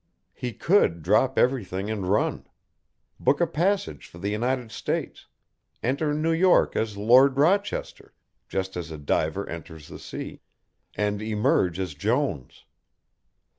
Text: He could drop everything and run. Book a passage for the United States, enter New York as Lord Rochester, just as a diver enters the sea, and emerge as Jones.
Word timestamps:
He 0.33 0.51
could 0.51 1.03
drop 1.03 1.37
everything 1.37 1.91
and 1.91 2.07
run. 2.07 2.47
Book 3.19 3.39
a 3.39 3.45
passage 3.45 4.07
for 4.07 4.17
the 4.17 4.31
United 4.31 4.71
States, 4.71 5.27
enter 5.83 6.11
New 6.11 6.31
York 6.31 6.75
as 6.75 6.97
Lord 6.97 7.37
Rochester, 7.37 8.11
just 8.49 8.75
as 8.75 8.89
a 8.89 8.97
diver 8.97 9.47
enters 9.47 9.89
the 9.89 9.99
sea, 9.99 10.41
and 10.95 11.21
emerge 11.21 11.77
as 11.79 11.93
Jones. 11.93 12.65